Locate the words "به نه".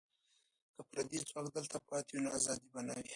2.73-2.93